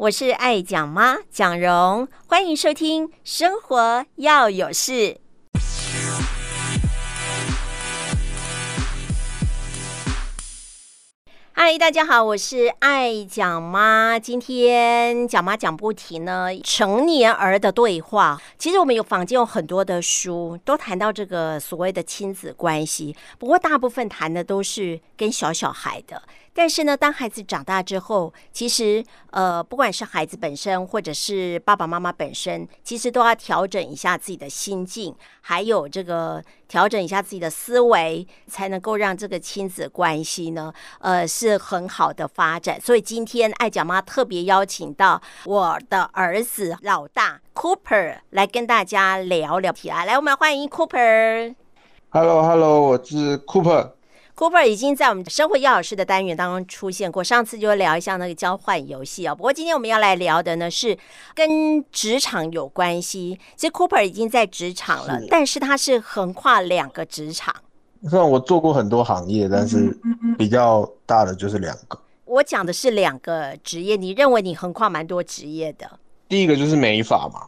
[0.00, 4.92] 我是爱讲妈蒋蓉，欢迎收听《生活要有事》。
[11.52, 14.18] 嗨，大家好，我是爱讲妈。
[14.18, 18.40] 今天讲妈讲不停呢，成年儿的对话。
[18.56, 26.22] 其实我们有坊间有很多的书，都谈到这个所谓的亲子关系，不过大部分谈的都是跟小小孩的。
[26.60, 42.78] 但是呢，当孩子长大之后，其实呃，不管是孩子本身，或者是爸爸妈妈本身，其实都要调整一下自己的心境，还有这个调整一下自己的思维，才能够让这个亲子关系呢，呃，是很好的发展。
[42.78, 50.04] 所以今天爱讲妈特别邀请到我的儿子老大 Cooper 来跟大家聊聊起来。
[50.04, 51.54] 来，我们欢迎 Cooper。
[52.10, 53.92] Hello，Hello，我是 Cooper。
[54.40, 59.34] Cooper 已经在我们生活要有事的单元当中出现过，上次就聊一下那个交换游戏哦。
[59.34, 60.96] 不过今天我们要来聊的呢是
[61.34, 63.38] 跟职场有关系。
[63.54, 67.54] 其实 Cooper 已经在职场了，是但是他是横跨两个职场。
[68.08, 69.94] 虽然我做过很多行业，但是
[70.38, 72.00] 比较大的就是两个。
[72.24, 75.86] 我讲的是两个职业，你认为你横跨蛮多职业的？
[76.30, 77.46] 第一个就是美发嘛，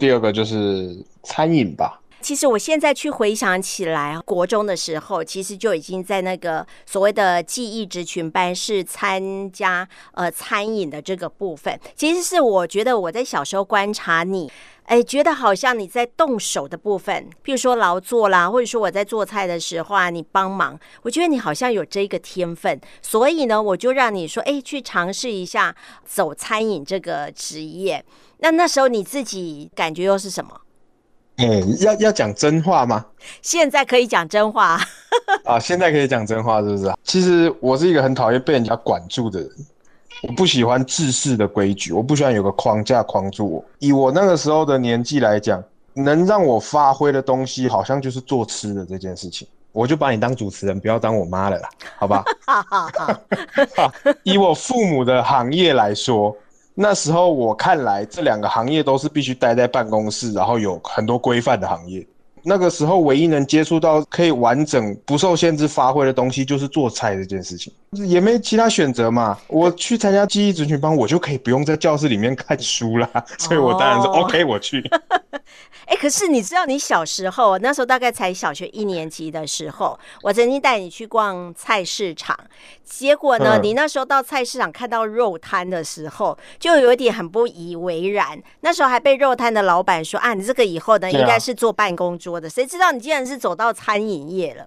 [0.00, 2.00] 第二个就是餐饮吧。
[2.24, 11.78] 其实我现在去回想起来，国中的时候，其实就已经在那个所谓的记忆职群班是参加呃餐饮的这个部分。
[11.94, 14.50] 其实是我觉得我在小时候观察你，
[14.84, 28.02] 哎，觉得好像你在动手的部分，譬如说劳作啦，或者说我在做菜的时候啊，你帮忙，我觉得你好像有这个天分，所以呢，我就让你说，哎，去尝试一下走餐饮这个职业。
[28.38, 30.62] 那那时候你自己感觉又是什么？
[31.36, 33.04] 哎、嗯，要要讲真话吗？
[33.42, 34.78] 现在可以讲真话
[35.44, 35.58] 啊！
[35.58, 36.92] 现在可以讲真话，是不是？
[37.02, 39.50] 其实我是一个很讨厌被人家管住的人，
[40.22, 43.64] 我不喜欢制式的规矩，我不喜欢有个框架框住我。
[43.80, 45.60] 以我那个时候的年纪来讲，
[45.92, 49.48] 能让我发挥的东西，好像就是做吃的这件事情。
[49.72, 51.68] 我就把你当主持人，不要当我妈了啦，
[51.98, 52.22] 好吧？
[54.22, 56.36] 以我父母的行业来说。
[56.74, 62.04] 那时候我看来，这两个行业都是必须待在办公室，然后有很多规范的行业。
[62.42, 69.38] 那个时候唯一能接触到可以完整不受限制发挥的东西，就是做菜这件事情，也没其他选择嘛。
[69.48, 74.82] 我去参加技艺职群班，我就可以不用在教室里面看书啦， 所以我当然是 OK，我去。
[75.86, 82.34] 哎，可是你知道，你小时候那时候大概才小学一年级的时候，我曾经带你去逛菜市场，
[82.82, 88.42] 结果呢，你那时候到菜市场看到肉摊的时候，就有点很不以为然。
[88.60, 92.48] 那时候还被肉摊的老板说啊，你这个以后呢，应该是坐办公桌的。
[92.48, 94.66] 谁知道你竟然是走到餐饮业了？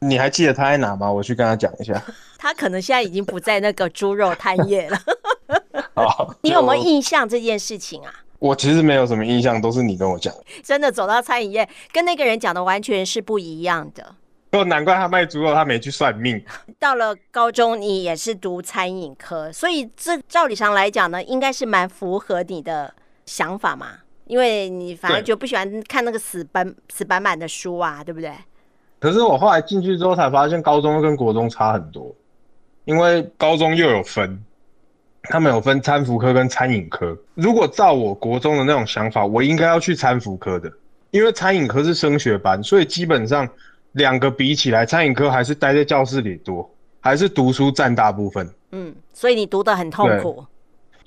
[0.00, 1.10] 你还记得他在哪吗？
[1.10, 2.00] 我去跟他讲一下。
[2.38, 4.98] 他可能现在已经不在那个猪肉摊业了。
[5.94, 8.12] 好， 你有没有印象这件事情啊？
[8.38, 10.32] 我其实没有什么印象，都是你跟我讲。
[10.62, 14.14] 真的走到餐饮业，跟那个人讲的完全是不一样的。
[14.52, 16.40] 哦，难怪他卖猪肉，他没去算命。
[16.78, 22.94] 到了高中，你也是读餐饮科，所以这照理上来讲呢，应该是蛮符合你的
[23.26, 23.96] 想法嘛。
[24.26, 28.32] 因为你反而就不喜欢看那个死板死板板的书啊，对不对？
[29.00, 32.14] 可是我后来进去之后才发现，高中跟国中差很多，
[32.84, 34.42] 因为高中又有分。
[35.30, 37.14] 他们有分餐服科跟餐饮科。
[37.34, 40.72] 如果照我国中的那种想法，我应该要去餐服科的，
[41.10, 43.46] 因为餐饮科是升学班，所以基本上
[43.92, 46.70] 两个比起来，餐饮科还是待在教室里多，
[47.00, 48.48] 还是读书占大部分。
[48.70, 50.42] 嗯，所以你读得很痛苦。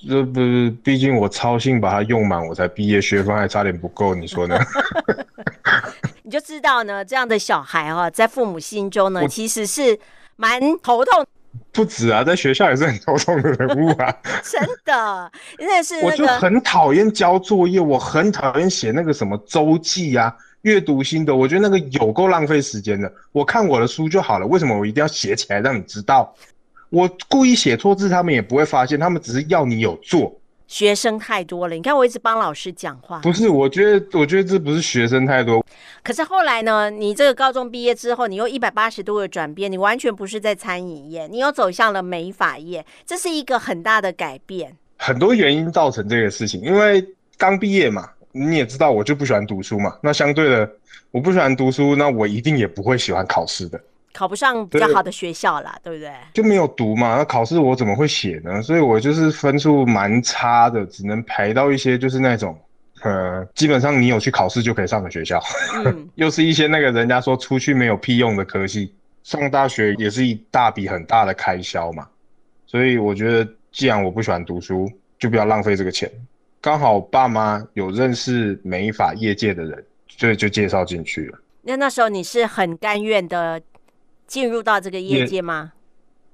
[0.08, 4.60] 这不是，毕竟我操性把它用满，我才毕业，学分还差点不够，你说呢？
[6.32, 10.00] 你就知道呢，这样的小孩哈、哦，在父母心中呢，其实是
[10.38, 11.28] 蛮头痛。
[11.74, 14.18] 不止啊，在学校也是很头痛的人物啊！
[14.42, 23.12] 真的，真的是、 那个、我就很讨厌交作业，我很讨厌写那个什么周记啊、阅读心得，我觉得那个有够浪费时间的。
[23.34, 26.34] 我看我的书就好了，为什么我一定要写起来让你知道？
[26.90, 30.34] 我故意写错字，他们也不会发现，他们只是要你有做。
[30.72, 33.20] 学生太多了，你看我一直帮老师讲话。
[33.20, 35.64] 不是，我觉得，我觉得这不是学生太多。
[36.02, 36.90] 可是后来呢？
[36.90, 44.78] 你这个高中毕业之后，你又一百八十度的转变，你完全不是在餐饮业，你又走向了美发业，这是一个很大的改变。
[44.96, 47.06] 很多原因造成这个事情，因为
[47.38, 49.98] 刚毕业嘛，你也知道，我就不喜欢读书嘛。
[50.02, 50.72] 那相对的，
[51.12, 53.78] 我不喜欢读书，那我一定也不会喜欢考试的。
[54.14, 56.14] 考不上比较好的学校啦，对，对不对？
[56.34, 58.62] 就没有读嘛，那考试我怎么会写呢？
[58.62, 62.58] 所以我就是分数蛮差的，只能排到一些就是那种，
[63.04, 65.42] 呃，基本上你有去考试就可以上的学校，
[65.86, 68.94] 嗯、 又是一些那个人家说出去没有屁用的科系，
[69.24, 72.08] 上大学也是一大笔很大的开销嘛。
[72.68, 76.10] 所以我觉得，既然我不喜欢读书，就不要浪费这个钱。
[76.62, 81.40] 刚好爸妈有认识美法业界的人，所以就介绍进去了。
[81.64, 83.62] 那那时候你是很甘愿的
[84.32, 85.74] 进入到这个业界吗？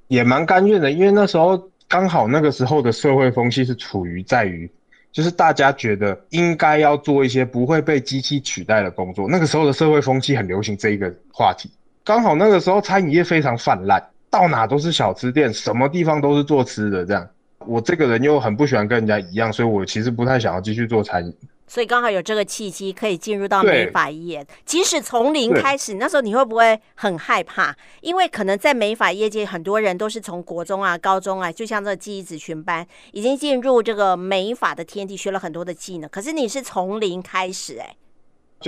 [0.07, 4.69] 也蛮甘愿的，因为那时候刚好那个时候的社会风气是处于在于，
[5.11, 9.27] 就是大家觉得应该要做一些不会被机器取代的工作。
[9.27, 11.71] 那个时候的社会风气很流行这一个话题。
[12.03, 17.27] 刚好那个时候餐饮业非常泛滥，到哪都是小吃店，什么地方都是做吃的这样。
[17.65, 21.35] 我这个人又很不喜欢跟人家一样，所以我其实不太想要继续做餐饮。
[21.67, 27.75] 所以刚好有这个契机可以进入到美发业，即使从零开始，那时候你会不会很害怕？
[28.01, 36.09] 因为可能在美发业界，很多人都是从国中啊、高中啊，就像这个技艺子群班，已经进入这个美发的天地，学了很多的技能。
[36.09, 37.95] 可是你是从零开始，哎，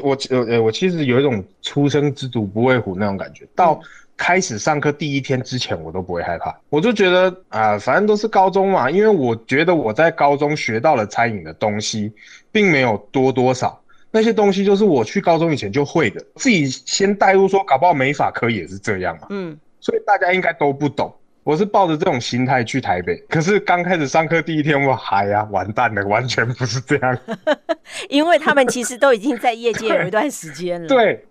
[0.04, 3.80] 我呃我其实有一种初生之犊不畏虎那种感觉，到。
[3.82, 3.88] 嗯。
[4.20, 12.12] 开始上课第一天之前，我都不会害怕，我就觉得啊、呃，反正都是高中嘛，因为我觉得我在高中学到了餐饮的东西，
[12.52, 13.82] 并没有多多少，
[14.12, 27.18] 那些东西就是我去高中以前就会的，自己先带入说，搞不好美法科也是这样嘛，嗯，所以大家应该都不懂，我是抱着这种心态去台北，可是刚开始上课第一天，我嗨呀，完蛋了，完全不是这样，
[28.10, 30.98] 因为他们其实都已经在业界有一段时间了， 对。
[30.98, 31.26] 对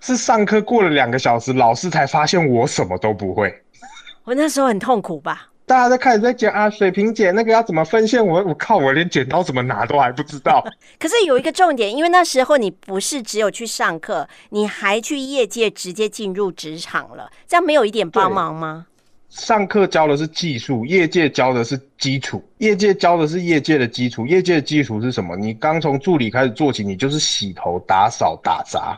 [0.00, 3.54] 是上课过了两个小时，老师才发现我什么都不会。
[4.24, 5.48] 我那时候很痛苦吧？
[5.64, 8.26] 大家在开始在讲啊，水瓶姐那个要怎么分线？
[8.26, 10.62] 我我靠，我连剪刀怎么拿都还不知道。
[11.00, 18.84] 可是有一个重点，因为那时候你不是只有去上课，你还去业界直接进入职场了，这样没有一点帮忙吗？
[19.34, 22.40] 上课教的是技术，业界教的是基础。
[22.58, 25.36] 业界教的是业界的基础，业界的基础是什么？
[25.36, 28.96] 你刚从助理开始做起，你就是洗头、打扫、打杂。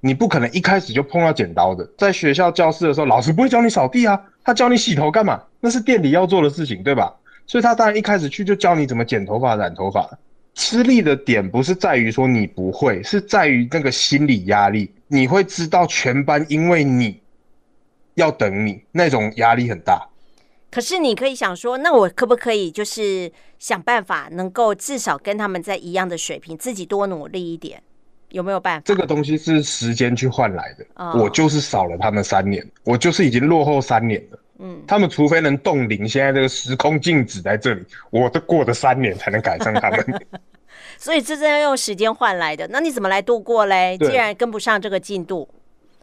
[0.00, 1.88] 你不可能一开始就碰到剪刀的。
[1.96, 5.42] 在学校教室的时候，老师不会教你扫地啊，他教你洗头干嘛？
[5.58, 7.10] 那是店里要做的事情，对吧？
[7.46, 10.06] 所以他当然一开始去就教你怎么剪头发、染头发。
[10.52, 14.92] 吃力的点不是在于说你不会，是在于那个心理压力。
[15.08, 17.18] 你会知道全班因为你
[18.14, 20.08] 要等你，那种压力很大。
[20.70, 27.82] 可是你可以想说，那我可不可以就是想办法能够至少跟他们在一样的水平，自己多努力一点？
[28.30, 28.82] 有没有办法？
[28.84, 30.84] 这个东西是时间去换来的。
[30.94, 31.22] Oh.
[31.22, 34.38] 我就是少了他们三年，我就是已经落后三年了。
[34.58, 40.26] 嗯，他们除非能冻龄，现在这个时空静止在这里，我都过了三年才能赶上他们。
[40.98, 42.66] 所以这是要用时间换来的。
[42.68, 43.96] 那你怎么来度过嘞？
[43.98, 45.48] 既然跟不上这个进度，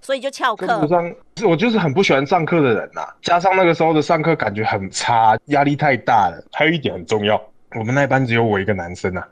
[0.01, 0.67] 所以就翘课。
[0.67, 1.15] 跟不上，
[1.45, 3.15] 我就是很不喜欢上课的人呐、啊。
[3.21, 6.43] 加上那个时候的上课感觉很差，压力太大了。
[6.51, 7.41] 还有一点很重要，
[7.75, 9.27] 我们那班只有我一个男生啊。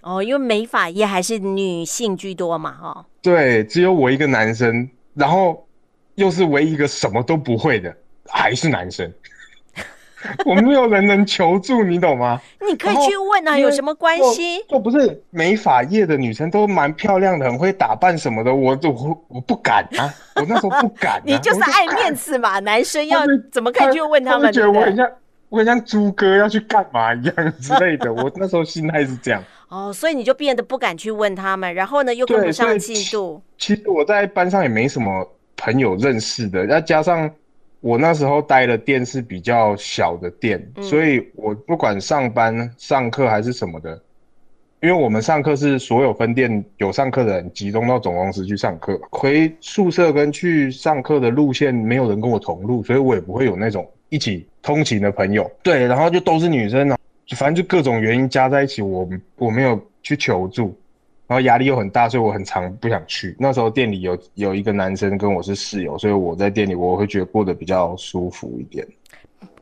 [0.00, 3.06] 哦，因为美发业还是女性居多嘛，哈。
[3.22, 5.66] 对，只有我一个男生，然后
[6.14, 7.94] 又是唯一一个什么都不会的，
[8.28, 9.10] 还是男生。
[10.44, 12.40] 我没有人能求助，你懂吗？
[12.66, 14.64] 你可以去问啊，有什么关系？
[14.68, 21.22] 我不是美发业的女生都蛮漂亮的，很会打扮什么的，我我我不敢啊， 我那时候不敢、啊。
[21.24, 23.20] 你就是爱面子嘛，男生要
[23.52, 24.52] 怎么可以去问他们？
[24.52, 25.10] 觉得我很像，
[25.48, 28.12] 我很像猪哥要去干嘛一样之类的。
[28.14, 29.42] 我那时候心态是这样。
[29.68, 33.42] 哦，所以你就变得不敢去问他们，然后呢又跟不上进度。
[33.58, 37.28] 其实我在班上也没什么朋友认识的，再加上
[37.84, 44.00] 我那时候待的店是比较小的店，嗯，所以我不管上班、上课还是什么的，
[44.80, 55.50] 因为我们上课是所有分店有上课的人集中到总公司去上课，回宿舍跟去上课的路线没有人跟我同路，所以我也不会有那种一起通勤的朋友。
[55.62, 56.96] 对，然后就都是女生呢。
[57.36, 60.74] 反正就各种原因加在一起，我我没有去求助，
[61.34, 63.34] 然后压力又很大，所以我很常不想去。
[63.40, 68.86] 那时候店里有有一个男生跟我是室友，所以我在店里我会觉得过得比较舒服一点。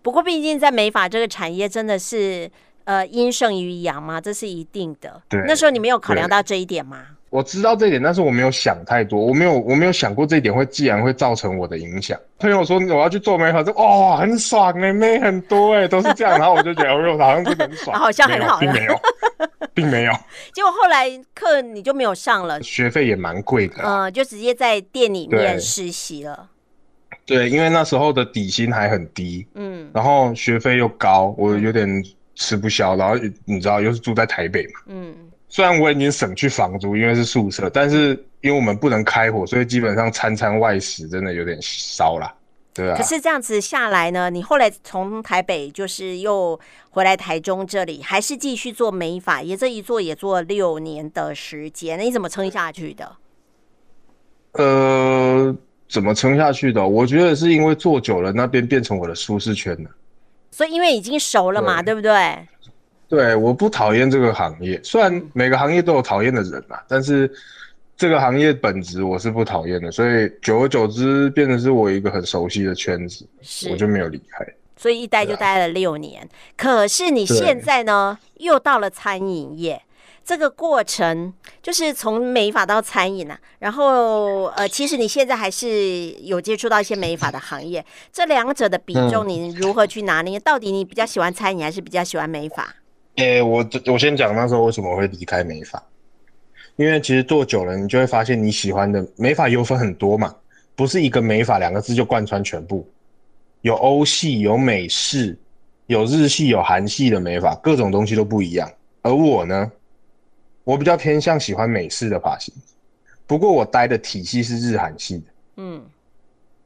[0.03, 2.51] 不过毕竟在美发这个产业真的是
[2.85, 5.23] 呃阴盛于阳嘛，这是一定的。
[5.31, 7.07] 对，那时候你没有考量到这一点吗？
[7.33, 12.19] 我知道这一点，但是我没有想太多，我没有我没有想过这一点会既然会造成我的影响。
[12.39, 19.01] 朋友说我要去做美发，说哦很爽哎、欸，妹很多哎、欸，都是这样，然后我就觉得哦好像是很爽，好像很好，并没有，
[19.73, 20.13] 并没有。
[20.53, 26.51] 结果后来课你就没有上了，学费也蛮贵的，嗯，就直接在店里面实习了。
[27.25, 31.89] 对，因为那时候的底薪还很低，嗯，然后学费又高，我有点
[32.35, 35.15] 吃不消，然后你知道又是住在台北嘛，嗯。
[35.55, 42.35] 虽然我已经省去房租，因为是宿舍，但是因为我们不能开火，所以基本上餐餐外食真的有点烧啦，
[42.73, 42.97] 对啊。
[42.97, 53.13] 可是这样子下来呢，你后来从台北就是又回来台中这里，还是继续做美发，也这一做也做六年的时间，那你怎么撑下去的？
[54.53, 55.55] 呃，
[55.87, 56.89] 怎么撑下去的？
[56.89, 59.91] 我觉得是因为做久了，那边变成我的舒适圈了。
[60.51, 62.49] 所以因为已经熟了嘛，对，对不对？
[63.13, 67.31] 对，我不讨厌这个行业，虽然每个行业都有讨厌的人嘛，但是
[67.95, 73.29] 这个行业本质我是不讨厌的，所以久而久之变成是我一个很熟悉的圈子，
[73.71, 74.43] 我就没有离开。
[74.79, 79.83] 所以一待就待了六年，啊、可是你现在呢，又到了餐饮业。
[80.25, 90.39] 这个过程就是从美发到餐饮啊，然后呃，其实你现在还是有接触到一些美发的行业，这两者的比重你如何去拿捏？
[90.39, 92.75] 嗯、到底你比较喜欢餐饮还是比较喜欢美发？
[93.17, 95.83] 诶，我我先讲那时候为什么会离开美发，
[96.77, 100.35] 因为其实做久了，你就会发现你喜欢的美发有分很多嘛，
[100.75, 102.89] 不是一个美发两个字就贯穿全部，
[103.61, 105.39] 有欧系、有美式、
[105.87, 108.71] 有日系、有韩系的美发，各种东西都不一样。
[109.03, 109.71] 而我呢？
[110.65, 112.55] 我比较偏向喜欢美式的发型，
[113.27, 115.25] 不过我待的体系是日韩系的，
[115.57, 115.85] 嗯，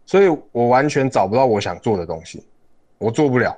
[0.05, 2.45] 所以我完全找不到我想做的东西，
[2.99, 3.57] 我做不了，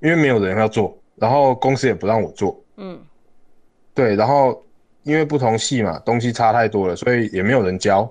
[0.00, 3.00] 因为没有人要做，然后公司也不让我做，嗯，
[3.94, 4.62] 对，然后
[5.02, 8.10] 因为不同系嘛，东西差太多了，所以也没有人教，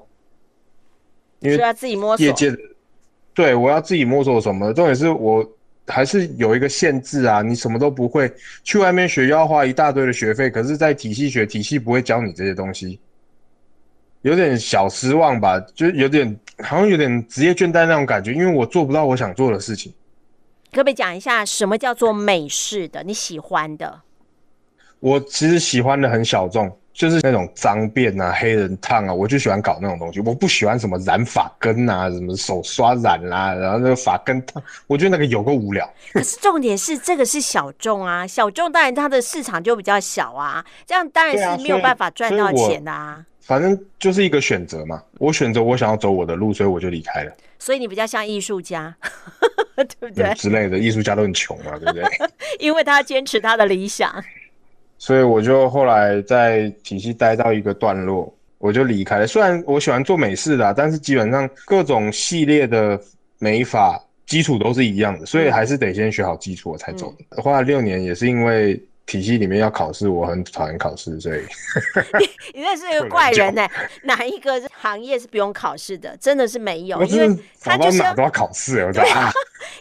[1.40, 2.58] 因为要自己摸索，业界的，
[3.34, 5.48] 对，我要自己摸索什么，重点是我。
[5.86, 8.34] 还是有一个限制啊，你什么都不会，
[8.64, 13.02] 去外面学要花一大堆的学费，可是，在体系学，体系不会教你这些东西，
[14.22, 19.94] 有点小失望吧，就有点好像有点职业倦怠那种感觉，因为我做不到我想做的事情。
[20.74, 23.04] 可不可以讲一下什么叫做美式的？
[23.04, 24.02] 你喜欢的？
[25.00, 26.78] 我其实喜欢的很小众。
[26.94, 30.20] 就是那种脏辫啊、黑人烫啊，我就喜欢搞那种东西。
[30.20, 35.92] 我不喜欢什么染发根啊、什么手刷染啦、啊，然后那个发根烫，我觉得那个有够无聊。
[36.12, 43.26] 可是重点是这个是小众啊，小众当然它的市场就比较小啊，这样当然是没有办法赚到钱的啊。
[43.42, 47.34] 反正就是一个选择嘛，我选择我想要走我的路，所以我就离开了。
[47.58, 48.96] 所以你比较像艺术家，
[50.00, 50.34] 对不对？
[50.36, 52.04] 之类的艺术家都很穷嘛，对不对？
[52.60, 54.24] 因为他坚持他的理想。
[54.98, 59.28] 所以我就后来在体系待到一个段落，我就离开了。
[59.28, 62.98] 虽然我喜欢做美式的啊，但是基本上各种系列的
[63.40, 67.42] 美法基础都是一样的，所以还是得先学好基础我才走的。
[67.42, 71.40] 花了六年也是因为体系里面要考试，我很讨厌考试，所以
[72.54, 73.90] 你你这是一个怪人呢、欸？
[74.04, 76.16] 哪一个行业是不用考试的？
[76.16, 79.30] 真的是没有，因为他就是哪都要考试，我对啊，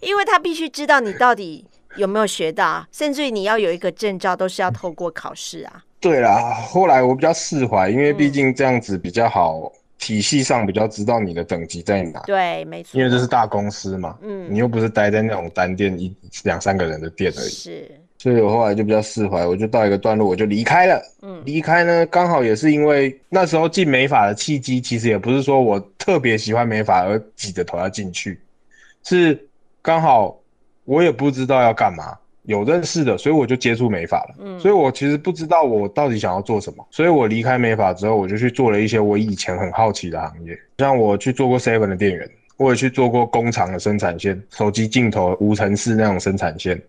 [0.02, 1.66] 因为他必须知道你到底。
[1.97, 2.87] 有没有学到？
[2.90, 5.85] 甚至于你要有一个证照，都是要透过考试啊。
[6.00, 12.21] 对啦，后来我比较释怀，因为毕竟这样子比较好，嗯、体系上比较知道你的等级在哪。
[12.21, 12.99] 对，没错。
[12.99, 16.11] 因为这是大公司嘛，嗯，你又不是待在那种单店一
[16.44, 17.50] 两三个人的店而已。
[17.50, 17.90] 是。
[18.16, 20.99] 所以我后来就比较释怀，我就到一个段落，我就离开了。
[21.21, 28.40] 嗯，离开呢，刚好也是因为那时候进美法的契机，其实也不是说我特别喜欢美法而挤着头要进去，
[29.04, 29.38] 是
[29.82, 30.38] 刚好。
[30.84, 32.12] 我也不知道要干嘛，
[32.42, 34.34] 有认识的，所以我就接触美发了。
[34.40, 46.82] 嗯，所以我其实不知道我到底想要做什么，所以我离开美发之后，我就去做了一些我以前很好奇的行业，像我去做过 Seven 的店员，我也去做过工厂的生产线，手机镜头无尘室那种生产线。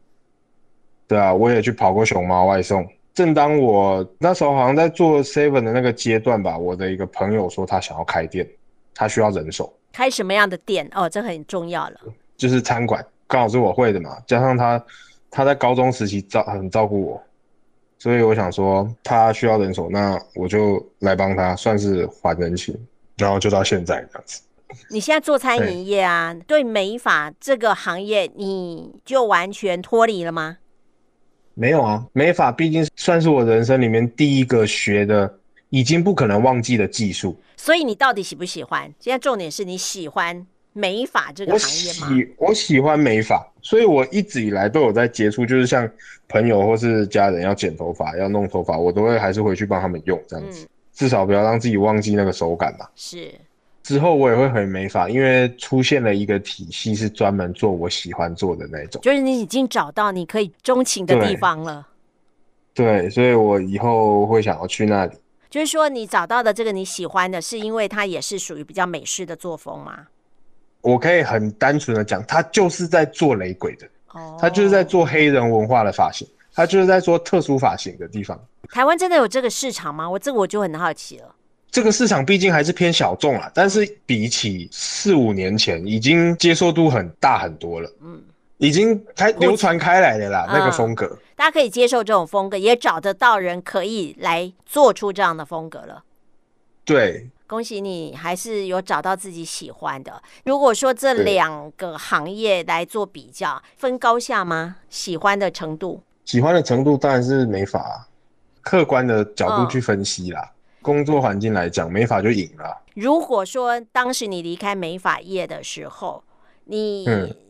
[1.07, 2.83] 对啊，我也去跑过熊猫外送。
[3.13, 8.49] 正当我那时候好像在做 Seven 的那个阶段吧，我的一个朋友说他想要开店，
[8.95, 9.71] 他需要人手。
[9.91, 10.89] 开什么样的店？
[10.95, 11.99] 哦，这很重要了。
[12.37, 13.05] 就是餐馆。
[13.25, 14.85] 刚好是我会的嘛，加上他，
[15.31, 17.23] 他在高中时期照很照顾我，
[17.97, 22.77] 所以我想说他需要人手，那我就来帮他，算是还人情，
[23.17, 24.41] 然后就到现在这样子。
[24.89, 30.57] 你现在做餐饮业啊，对，对美发这个行业，你就完全脱离了吗？
[31.55, 37.35] 没有啊，美发毕竟算是我人生里面第一个学的，已经不可能忘记的技术。
[37.57, 38.93] 所以你到底喜不喜欢？
[38.99, 40.45] 现在重点是你喜欢。
[40.73, 42.07] 美发这个行业吗？
[42.09, 45.89] 我喜我喜欢美发，所以我一直以来都有在接触，就是像
[46.27, 52.91] 朋友或是家人要剪头发、要弄头发，我都会还是回去帮他们用这样子，嗯、至少不要让自己忘记那个手感吧。
[52.95, 53.33] 是。
[53.83, 61.87] 之后我也会回美发，因为出现了一个体系是专门做我喜欢做的那种，就是你已经找到你可以钟情的地方了。
[62.73, 63.03] 对。
[63.03, 65.15] 对，所以我以后会想要去那里。
[65.47, 70.07] 就是说，你找到的这个你喜欢的，是因为它也是属于比较美式的作风吗？
[70.83, 73.87] 我可以很单纯的讲，他就是在做雷鬼的，
[74.37, 78.37] 他就是在做黑人文化的发型，他就是在做特殊发型的地方。
[78.69, 80.09] 台湾真的有这个市场吗？
[80.09, 81.35] 我这个我就很好奇了。
[81.71, 87.89] 这个市场毕竟还是偏小众啦，但是比起四五年前，已经接受度很大很多了。
[88.01, 88.21] 嗯，
[88.57, 96.03] 已经开流传开来的啦，那个风格，大家可以接受这种风格，也找得到人可以来做出这样的风格了。
[96.83, 97.29] 对。
[97.53, 100.19] 恭喜你，还是有找到自己喜欢的。
[100.45, 104.77] 如果说这两个行业来做比较，分高下吗？
[104.89, 106.01] 喜欢的程度？
[106.25, 108.07] 喜欢的程度当然是美发，
[108.63, 110.41] 客观的角度去分析啦。
[110.41, 110.49] 嗯、
[110.81, 112.81] 工作环境来讲，美发就赢了。
[112.95, 116.23] 如果说当时你离开美发业的时候，
[116.65, 117.05] 你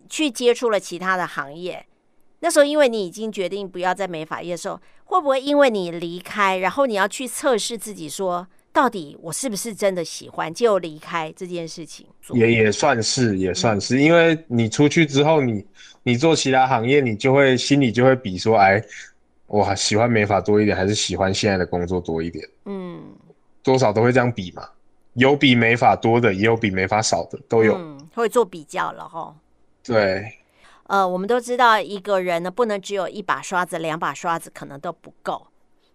[0.09, 1.87] 去接触了其他的行业，嗯、
[2.41, 12.05] 那时候因为你已经决定不要在美发业的时候，会不会因为你离开，然后你要去测试自己说，到底我是不是真的喜欢就离开这件事情？
[12.33, 15.65] 也也算是，也算是，嗯、因为你出去之后你。
[16.05, 18.83] 你做其他行业，你就会心里就会比说，哎，
[19.47, 22.45] 我喜欢美发多一点，还是喜欢现在的工作多一点？
[22.65, 23.01] 嗯，
[23.63, 24.67] 多少都会这样比嘛。
[25.13, 27.77] 有比美发多的，也有比美发少的，都有。
[27.77, 29.33] 嗯，会做比较了哈。
[29.81, 30.29] 对。
[30.87, 35.47] 呃，我们都知道一个人呢，不能只有一把刷子，两把刷子可能都不够。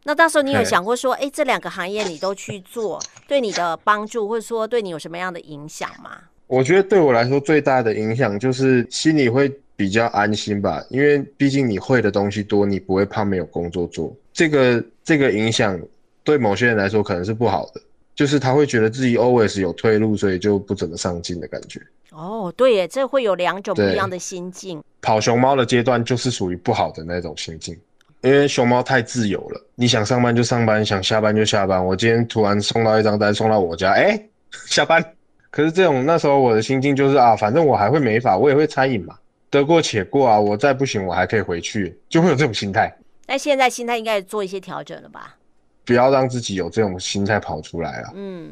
[0.08, 6.12] 那到时候你有想过说，哎，这两个行业你都去做，对你的帮助，或者说对你有什么样的影响吗？
[6.46, 9.52] 我觉得对我来说最大的影响就是心里会。
[9.78, 14.12] 比较安心吧，因为毕竟你会的东西多，你不会怕没有工作做。
[14.32, 15.80] 这个这个影响
[16.24, 17.80] 对某些人来说可能是不好的，
[18.12, 21.80] 就是他会觉得自己 always 有退路，所以就不怎么上进的感觉。
[22.10, 24.82] 哦，对耶，这会有两种不一样的心境。
[25.00, 27.78] 跑熊猫的阶段就是属于不好的那种心境，
[28.22, 31.84] 因为熊猫太自由了，你想上班就上班，想下班就下班。
[31.84, 34.20] 我今天突然送到一张单送到我家，哎，
[34.66, 35.04] 下班。
[35.50, 39.16] 可是这种那时候我的心境就是啊，反正我还会美发，我也会餐饮嘛。
[39.50, 42.94] 得过且过啊，我再不行，我还可以回去，就会有这种心态。
[43.26, 45.36] 那现在心态应该做一些调整了吧？
[45.84, 48.12] 不要让自己有这种心态跑出来了。
[48.14, 48.50] 嗯，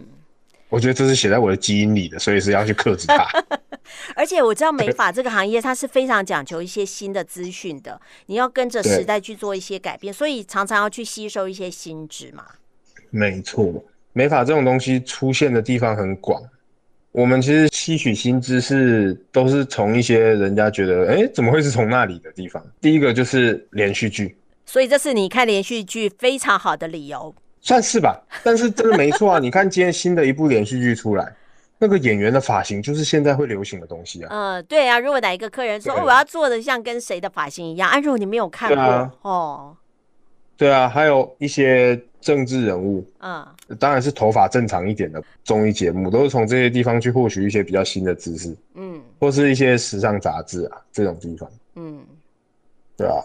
[0.70, 3.28] 我觉得这是写在我的基因里的，所以是要去克制它。
[4.14, 12.44] 而且我知道美发这个行业，它是非常讲求一些新的资讯的，你要跟着时代去做一些改变，所以常常要去吸收一些新知嘛。
[13.10, 16.42] 没错，美发这种东西出现的地方很广。
[17.12, 22.62] 我们其实吸取新知识都是从一些人家觉得，哎，怎么会是从那里的地方？
[22.78, 28.22] 第一个就是连续剧，所以这是你看连续剧非常好的理由，算是吧。
[28.42, 31.34] 但是真的没错啊，你看今天新的一部连续剧出来，
[31.78, 34.28] 那个演员的发型就是现在会流行的东西啊。
[34.30, 34.98] 嗯，对啊。
[34.98, 39.76] 如果哪一个客人说，哦，我要做的像跟谁的发型一样，啊，如果你没有看过，啊哦。
[40.58, 43.46] 对啊，还有一些政治人物，嗯，
[43.78, 52.02] 当然是头发正常一点的综艺节目，都是从这些地方去获取一些比较新的知识，嗯，或是一些时尚杂志啊这种地方，嗯，
[52.96, 53.20] 对啊，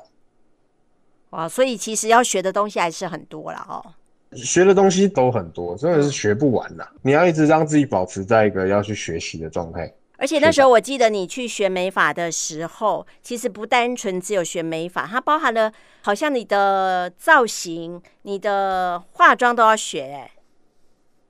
[1.30, 3.94] 哇，所以其实要学的东西还是很多了哦，
[4.34, 9.92] 学的东西都很多，真的是学不完啦，嗯，你要一直让自己保持在一个要去学习的状态。
[10.18, 20.04] 而且那时候我记得你去学美法的时候，其实不单纯只有学美法，它包含了好像你的造型、你的化妆都要学。
[20.04, 20.32] 哎，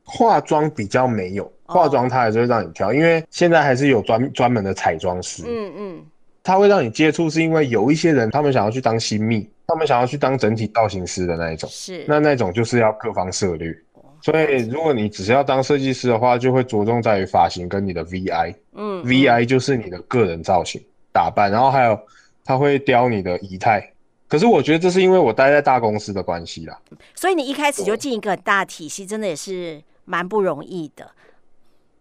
[0.03, 5.43] 化妆比较没有，化妆它还是会让你挑，哦、因为现在还是有专专门的彩妆师。
[5.47, 6.05] 嗯嗯，
[6.43, 11.69] 他会让你接触，是因为有一些人他们想要去当新密，他们想要去当整体造型师的那一种。
[11.69, 13.75] 是，那那种就是要各方涉略。
[14.23, 18.53] 所以，如果你只是要当设计师的话，就会着重在于发型跟你的 VI。
[18.73, 20.79] 嗯，VI 就是你的个人造型
[21.11, 21.99] 打扮，然后还有
[22.45, 23.83] 他会雕你的仪态。
[24.27, 26.79] 可是我觉得这是因为我待在大公司的关系啦。
[27.15, 31.09] 所以你一开始就进一个很大体系，真的也是蛮不容易的。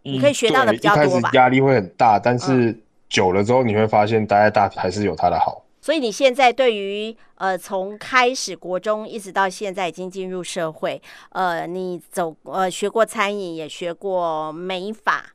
[0.02, 1.30] 你可以学到的比较多吧？
[1.32, 2.78] 压力会很大，但是
[3.10, 5.62] 久了之后你会发现待在大还是有它的好。
[5.82, 15.32] 所以你现在对于呃，从开始国中一直到现在已经进入社会，呃，你走呃学过餐饮，也学过美法，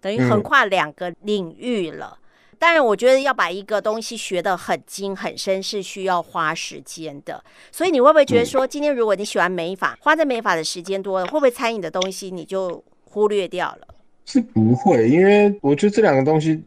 [0.00, 2.16] 等于横跨两个领域了。
[2.52, 7.42] 嗯、当然，我觉得要把一个东西学得很精很深是需要花时间的。
[7.72, 13.88] 所以你会不会觉得说，今天如果你喜欢美法，花在美法的时间多了，会不会餐饮的东西你就忽略掉了？
[14.24, 16.62] 是不会，因为我觉得这两个东西。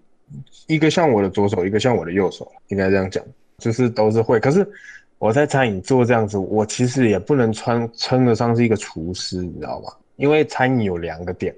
[0.67, 3.23] 一个像我的左手，一个像我的右手，应该这样讲，
[3.57, 4.39] 就是都是会。
[4.39, 4.67] 可是
[5.17, 9.91] 我在餐饮做这样子，我其实也不能称称得上是一个厨师，你知道吗？
[10.15, 11.55] 因为餐饮有两个点，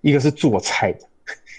[0.00, 1.00] 一个是做菜的，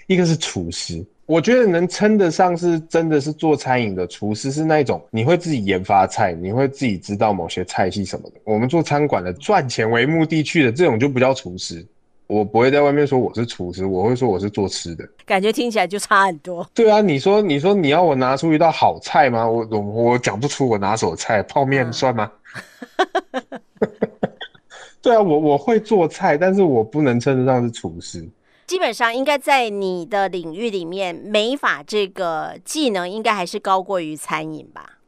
[0.06, 1.04] 一个是厨师。
[1.26, 8.36] 我觉得能称得上是真的是做餐饮的厨师，是那种你会自己研发菜，你会自己知道某些菜系什么的。
[8.42, 11.86] 我们做餐馆的赚钱为目的去的这种就不叫厨师。
[12.30, 15.04] 我不会在外面说我是厨师，我会说我是做吃的。
[15.26, 16.64] 感觉听起来就差很多。
[16.72, 19.44] 对啊，你说你说你要我拿出一道好菜吗？
[19.48, 22.30] 我我我讲不出我拿手菜，泡面算吗？
[25.02, 28.24] 对啊，我我会做菜，但是我不能称得上是厨师。
[28.68, 34.99] 基本上应该在你的领域里面，美法这个技能应该还是高过于餐饮吧？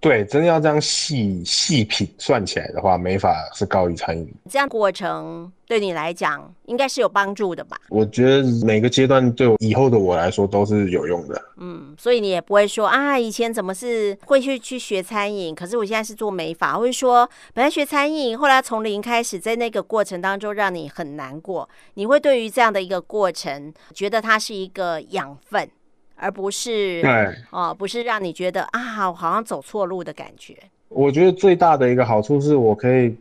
[0.00, 4.32] 对，真的要这样细细品算起来的话，美法是高于餐饮。
[4.48, 7.76] 这样过程对你来讲应该是有帮助的吧？
[7.88, 11.42] 我觉得每个阶段对我以后的我来说都是有用的。
[11.56, 21.68] 嗯，所以你也不会说啊，以前怎么是会去去学餐饮，可是我现在是做美发，会说本来学餐饮，后来从零开始，在那个过程当中让你很难过。
[21.94, 25.68] 你会对于这样的一个过程，觉得它是一个养分。
[26.18, 30.56] 而不是对哦，不是让你觉得啊，我好像走错路的感觉。
[30.88, 33.14] 我觉得最大的一个好处是我可以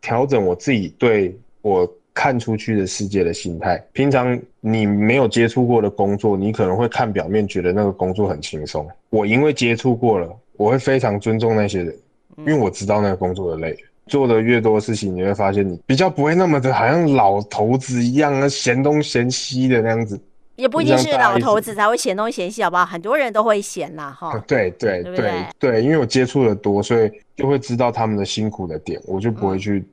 [0.00, 3.82] 调整我自己对我看出去的世界的心态。
[3.92, 8.88] 平常你没有接触过的工作，你可能会看表面觉得那个工作很轻松。
[9.10, 11.96] 我因为接触过了，我会非常尊重那些人，
[12.38, 13.76] 因为我知道那个工作的累。
[14.06, 20.18] 做的越多事情，你会发现你比较不会那么的好像老头子一样啊，嫌东嫌西的那样子。
[20.58, 22.84] 也不一定是老头子才会嫌东嫌西，好不好？
[22.84, 24.36] 很多人都会嫌啦，哈。
[24.44, 29.86] 对对对对，对，因为我接触的多，所以就会知道他们的辛苦的点，我就不会去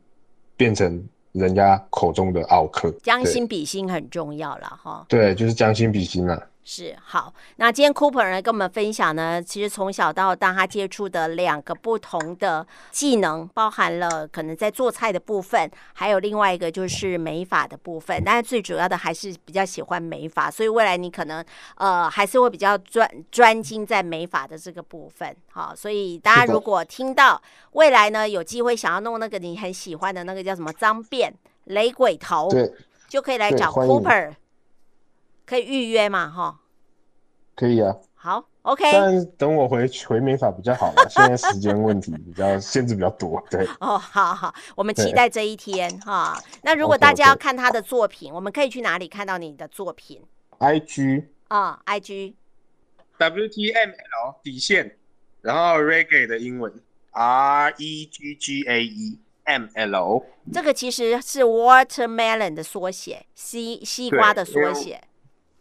[0.58, 1.02] 变成
[1.34, 2.92] 人家口中的傲客。
[3.04, 5.06] 将心比心很重要了，哈。
[5.08, 6.42] 对，就是将心比心啊。
[6.68, 18.20] 是好，那今天 Cooper 来跟我们分享呢，其实从小到大他接触的两个不同的技能，包含了可能在做菜的部分，还有另外一个就是美发的部分。
[18.26, 25.38] 但是最主要的还是比较喜欢美发，所以未来你可能呃还是会比较专专精在美发的这个部分。
[25.52, 27.40] 好，所以大家如果听到
[27.74, 31.32] 未来呢有机会想要弄那个你很喜欢的那个叫什么脏辫
[31.66, 32.74] 雷鬼头，对，
[33.08, 34.34] 就可以来找 Cooper。
[35.46, 36.30] 可以预约嘛？
[36.30, 36.60] 哈，
[37.56, 37.96] 可以啊。
[38.16, 38.92] 好，OK。
[38.92, 43.44] 但等我回回美法比较好了， 现在时间问题比较限制比较多。
[43.52, 43.68] 对。
[43.80, 46.36] 哦，好好，我们期待这一天哈。
[46.64, 50.22] 那如果大家要看他的作品，我们可以去哪里看到你的作品
[50.60, 52.34] ？IG 啊，IG。
[53.18, 54.98] W T M L 底线，
[55.42, 56.74] 然后 Reggae 的英文
[57.12, 60.26] R E G G A E M L。
[60.52, 65.02] 这个其实是 Watermelon 的缩写，西西瓜的缩写。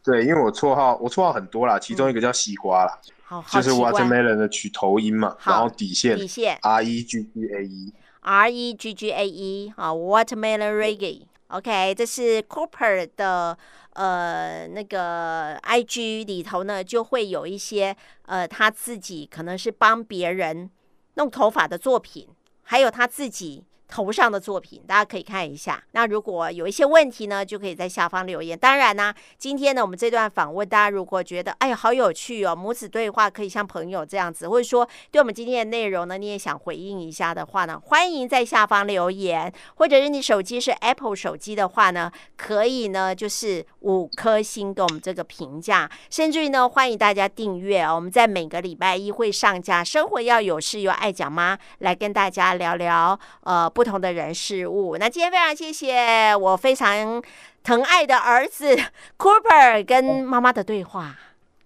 [0.05, 2.99] 对，因为我绰号我绰号很多啦，其中一个叫西瓜啦，
[3.31, 6.59] 嗯、就是 watermelon 的取头音嘛，然后底线底线。
[6.61, 13.57] R E G G A E，R E G G A E 啊，watermelon reggae，OK，这是 Cooper 的
[13.95, 20.71] 呃那个 I G 里头呢，就会有一些呃他自己可能是帮别人
[21.15, 22.29] 弄头发的作品，
[22.65, 23.65] 还有他自己。
[23.89, 25.83] 头上的作品，大家可以看一下。
[25.93, 28.59] 那如果有一些问题呢，就可以在下方留言。
[28.59, 39.53] 当然呢，今天呢，我们这段访问，大家如果觉得哎呀好有趣哦，母子对话可以像朋友这样子，或者说对我们今天的内容呢，你也想回应一下的话呢，欢迎在下方留言。
[39.77, 47.95] 或者是你手机是 Apple 手机的话呢，可以呢就是五颗星给我们这个评价，甚至于呢，欢迎大家订阅哦。
[47.95, 53.85] 我们在每个礼拜一会上架《生活要有事》，由爱讲妈来跟大家聊聊呃不。
[53.85, 57.23] 同的人事物，那今天非常谢谢我非常
[57.63, 58.75] 疼爱的儿子
[59.19, 61.15] Cooper 跟妈妈的对话，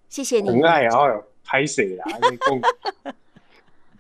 [0.09, 0.49] 谢谢你。
[0.49, 1.07] 疼爱然后
[1.45, 2.05] 拍谁啦？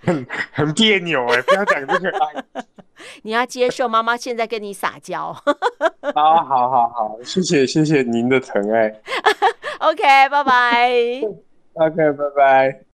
[0.00, 2.64] 很 很别扭哎，不要讲这个爱。
[3.22, 5.32] 你要接受妈妈现在跟你撒娇。
[6.14, 8.88] 好好好好，谢谢谢谢您的疼爱。
[9.78, 10.90] OK，拜拜。
[11.74, 12.87] OK，拜拜。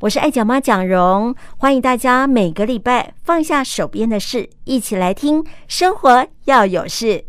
[0.00, 7.24] 我是爱讲妈蒋蓉，欢迎大家每个礼拜放下手边的事，一起来听生活要有事。